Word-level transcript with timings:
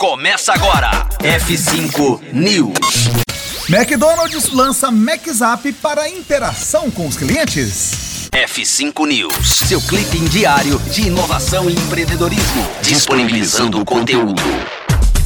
Começa 0.00 0.54
agora. 0.54 1.06
F5 1.18 2.32
News. 2.32 3.10
McDonald's 3.68 4.50
lança 4.50 4.88
McZap 4.88 5.70
para 5.74 6.08
interação 6.08 6.90
com 6.90 7.06
os 7.06 7.18
clientes. 7.18 8.30
F5 8.32 9.06
News, 9.06 9.46
seu 9.68 9.78
clipe 9.82 10.18
diário 10.30 10.78
de 10.90 11.08
inovação 11.08 11.68
e 11.68 11.74
empreendedorismo, 11.74 12.66
disponibilizando 12.80 13.78
o 13.78 13.84
conteúdo. 13.84 14.42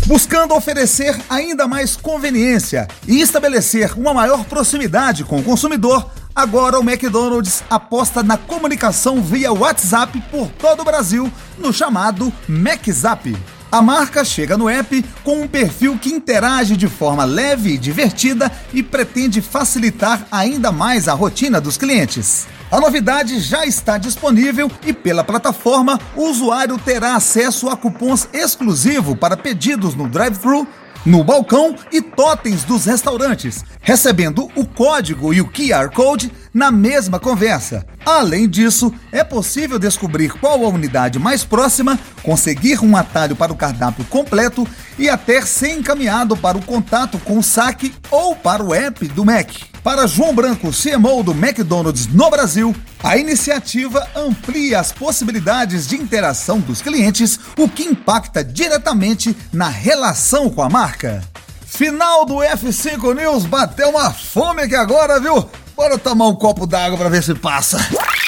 Buscando 0.07 0.55
oferecer 0.55 1.17
ainda 1.31 1.69
mais 1.69 1.95
conveniência 1.95 2.89
e 3.07 3.21
estabelecer 3.21 3.97
uma 3.97 4.13
maior 4.13 4.45
proximidade 4.45 5.23
com 5.23 5.39
o 5.39 5.45
consumidor, 5.45 6.11
agora 6.35 6.81
o 6.81 6.83
McDonald's 6.83 7.63
aposta 7.71 8.25
na 8.25 8.37
comunicação 8.37 9.23
via 9.23 9.53
WhatsApp 9.53 10.21
por 10.33 10.49
todo 10.49 10.81
o 10.81 10.85
Brasil, 10.85 11.33
no 11.59 11.73
chamado 11.73 12.33
McZap. 12.49 13.37
A 13.75 13.83
marca 13.83 14.25
chega 14.25 14.57
no 14.57 14.69
app 14.69 15.05
com 15.25 15.43
um 15.43 15.49
perfil 15.49 15.99
que 15.99 16.09
interage 16.09 16.77
de 16.77 16.87
forma 16.87 17.25
leve 17.25 17.71
e 17.71 17.77
divertida 17.77 18.49
e 18.73 18.85
pretende 18.85 19.43
facilitar 19.43 20.29
ainda 20.31 20.71
mais 20.71 21.09
a 21.09 21.13
rotina 21.13 21.61
dos 21.61 21.77
clientes. 21.77 22.47
A 22.71 22.79
novidade 22.79 23.41
já 23.41 23.67
está 23.67 23.99
disponível 23.99 24.71
e 24.87 24.93
pela 24.93 25.25
plataforma 25.25 25.99
o 26.15 26.29
usuário 26.29 26.79
terá 26.79 27.17
acesso 27.17 27.69
a 27.69 27.77
cupons 27.77 28.29
exclusivo 28.33 29.17
para 29.17 29.37
pedidos 29.37 29.97
no 29.97 30.09
drive-thru 30.09 30.69
no 31.05 31.23
balcão 31.23 31.77
e 31.93 32.01
totens 32.01 32.65
dos 32.65 32.85
restaurantes, 32.87 33.65
recebendo 33.81 34.51
o 34.57 34.65
código 34.65 35.33
e 35.35 35.41
o 35.41 35.49
QR 35.49 35.91
Code 35.91 36.33
na 36.53 36.71
mesma 36.71 37.21
conversa. 37.21 37.87
Além 38.05 38.49
disso, 38.49 38.93
é 39.13 39.23
possível 39.23 39.79
descobrir 39.79 40.33
qual 40.33 40.65
a 40.65 40.69
unidade 40.69 41.19
mais 41.19 41.45
próxima, 41.45 41.99
conseguir 42.23 42.83
um 42.83 42.97
atalho 42.97 43.37
para 43.37 43.53
o 43.53 43.57
cardápio 43.57 44.05
completo 44.07 44.67
e 44.99 45.09
até 45.09 45.43
ser 45.43 45.73
encaminhado 45.73 46.37
para 46.37 46.57
o 46.57 46.63
contato 46.63 47.19
com 47.19 47.39
o 47.39 47.43
saque 47.43 47.95
ou 48.11 48.35
para 48.35 48.63
o 48.63 48.73
app 48.73 49.07
do 49.09 49.25
Mac. 49.25 49.74
Para 49.85 50.07
João 50.07 50.35
Branco, 50.35 50.71
CMO 50.71 51.23
do 51.23 51.33
McDonald's 51.33 52.07
no 52.07 52.31
Brasil, 52.31 52.75
a 53.03 53.19
iniciativa 53.19 54.09
amplia 54.17 54.81
as 54.81 54.91
possibilidades 54.91 55.87
de 55.87 55.95
interação 55.95 56.59
dos 56.59 56.81
clientes, 56.81 57.39
o 57.59 57.69
que 57.69 57.83
impacta 57.83 58.43
diretamente 58.43 59.37
na 59.53 59.69
relação 59.69 60.49
com 60.49 60.63
a 60.63 60.71
marca. 60.71 61.23
Final 61.67 62.25
do 62.25 62.37
F5 62.37 63.15
News, 63.15 63.45
bateu 63.45 63.91
uma 63.91 64.11
fome 64.11 64.63
aqui 64.63 64.75
agora, 64.75 65.21
viu? 65.21 65.47
Bora 65.77 65.99
tomar 65.99 66.29
um 66.29 66.35
copo 66.35 66.67
d'água 66.67 66.97
para 66.97 67.11
ver 67.11 67.23
se 67.23 67.35
passa. 67.35 67.77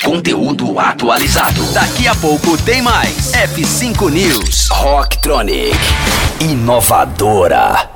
Conteúdo 0.05 0.79
atualizado. 0.79 1.65
Daqui 1.73 2.07
a 2.07 2.15
pouco 2.17 2.59
tem 2.59 2.83
mais. 2.83 3.33
F5 3.33 4.11
News. 4.11 4.69
Rocktronic. 4.69 5.79
Inovadora. 6.39 7.96